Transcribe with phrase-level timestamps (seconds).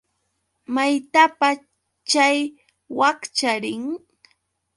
[0.73, 1.49] ¿Maytapa
[2.11, 2.37] chay
[2.97, 3.85] wakcha rin?